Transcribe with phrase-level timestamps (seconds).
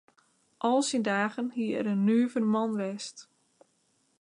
[0.69, 3.17] Al syn dagen hie er in nuver man west.